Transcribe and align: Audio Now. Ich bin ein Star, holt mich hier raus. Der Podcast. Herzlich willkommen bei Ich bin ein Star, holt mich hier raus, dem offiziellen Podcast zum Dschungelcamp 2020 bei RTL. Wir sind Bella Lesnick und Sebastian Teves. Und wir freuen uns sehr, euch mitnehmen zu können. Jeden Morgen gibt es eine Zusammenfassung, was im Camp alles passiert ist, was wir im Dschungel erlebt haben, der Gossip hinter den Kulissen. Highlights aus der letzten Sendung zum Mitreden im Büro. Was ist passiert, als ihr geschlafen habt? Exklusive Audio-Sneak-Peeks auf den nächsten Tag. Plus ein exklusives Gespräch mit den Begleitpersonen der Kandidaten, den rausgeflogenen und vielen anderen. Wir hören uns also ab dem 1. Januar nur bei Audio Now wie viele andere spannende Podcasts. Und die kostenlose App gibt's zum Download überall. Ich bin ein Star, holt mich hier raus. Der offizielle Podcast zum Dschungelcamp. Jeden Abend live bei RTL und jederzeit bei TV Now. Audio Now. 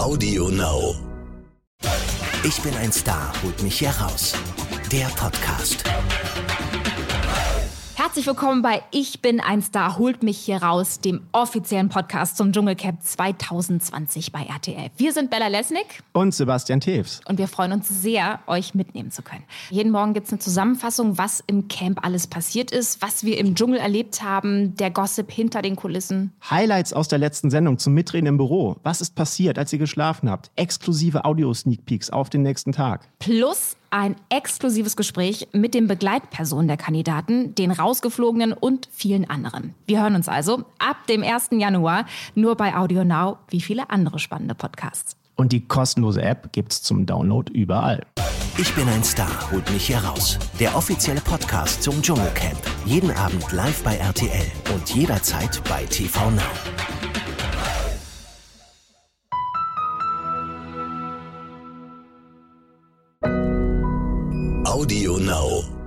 Audio 0.00 0.48
Now. 0.48 0.96
Ich 2.42 2.58
bin 2.62 2.74
ein 2.76 2.90
Star, 2.90 3.34
holt 3.42 3.62
mich 3.62 3.80
hier 3.80 3.90
raus. 3.90 4.32
Der 4.90 5.08
Podcast. 5.08 5.84
Herzlich 8.10 8.26
willkommen 8.26 8.60
bei 8.60 8.82
Ich 8.90 9.22
bin 9.22 9.38
ein 9.38 9.62
Star, 9.62 9.96
holt 9.96 10.24
mich 10.24 10.36
hier 10.36 10.64
raus, 10.64 10.98
dem 10.98 11.20
offiziellen 11.30 11.90
Podcast 11.90 12.36
zum 12.36 12.52
Dschungelcamp 12.52 13.00
2020 13.00 14.32
bei 14.32 14.42
RTL. 14.42 14.90
Wir 14.96 15.12
sind 15.12 15.30
Bella 15.30 15.46
Lesnick 15.46 16.02
und 16.12 16.34
Sebastian 16.34 16.80
Teves. 16.80 17.20
Und 17.28 17.38
wir 17.38 17.46
freuen 17.46 17.70
uns 17.70 17.88
sehr, 17.88 18.40
euch 18.48 18.74
mitnehmen 18.74 19.12
zu 19.12 19.22
können. 19.22 19.44
Jeden 19.70 19.92
Morgen 19.92 20.12
gibt 20.12 20.26
es 20.26 20.32
eine 20.32 20.40
Zusammenfassung, 20.40 21.18
was 21.18 21.44
im 21.46 21.68
Camp 21.68 22.04
alles 22.04 22.26
passiert 22.26 22.72
ist, 22.72 23.00
was 23.00 23.22
wir 23.22 23.38
im 23.38 23.54
Dschungel 23.54 23.78
erlebt 23.78 24.24
haben, 24.24 24.74
der 24.74 24.90
Gossip 24.90 25.30
hinter 25.30 25.62
den 25.62 25.76
Kulissen. 25.76 26.32
Highlights 26.50 26.92
aus 26.92 27.06
der 27.06 27.20
letzten 27.20 27.48
Sendung 27.48 27.78
zum 27.78 27.94
Mitreden 27.94 28.26
im 28.26 28.38
Büro. 28.38 28.74
Was 28.82 29.00
ist 29.00 29.14
passiert, 29.14 29.56
als 29.56 29.72
ihr 29.72 29.78
geschlafen 29.78 30.28
habt? 30.28 30.50
Exklusive 30.56 31.24
Audio-Sneak-Peeks 31.24 32.10
auf 32.10 32.28
den 32.28 32.42
nächsten 32.42 32.72
Tag. 32.72 33.06
Plus 33.20 33.76
ein 33.90 34.16
exklusives 34.28 34.96
Gespräch 34.96 35.48
mit 35.52 35.74
den 35.74 35.86
Begleitpersonen 35.86 36.68
der 36.68 36.76
Kandidaten, 36.76 37.54
den 37.54 37.70
rausgeflogenen 37.70 38.52
und 38.52 38.88
vielen 38.92 39.28
anderen. 39.28 39.74
Wir 39.86 40.02
hören 40.02 40.14
uns 40.14 40.28
also 40.28 40.64
ab 40.78 41.06
dem 41.08 41.22
1. 41.22 41.50
Januar 41.52 42.06
nur 42.34 42.56
bei 42.56 42.76
Audio 42.76 43.04
Now 43.04 43.38
wie 43.48 43.60
viele 43.60 43.90
andere 43.90 44.18
spannende 44.18 44.54
Podcasts. 44.54 45.16
Und 45.36 45.52
die 45.52 45.66
kostenlose 45.66 46.22
App 46.22 46.52
gibt's 46.52 46.82
zum 46.82 47.06
Download 47.06 47.50
überall. 47.52 48.04
Ich 48.58 48.74
bin 48.74 48.86
ein 48.88 49.02
Star, 49.02 49.50
holt 49.50 49.70
mich 49.70 49.86
hier 49.86 49.98
raus. 49.98 50.38
Der 50.58 50.76
offizielle 50.76 51.22
Podcast 51.22 51.82
zum 51.82 52.02
Dschungelcamp. 52.02 52.60
Jeden 52.84 53.10
Abend 53.12 53.50
live 53.52 53.82
bei 53.82 53.96
RTL 53.96 54.46
und 54.74 54.94
jederzeit 54.94 55.62
bei 55.66 55.86
TV 55.86 56.30
Now. 56.30 56.99
Audio 64.70 65.16
Now. 65.18 65.79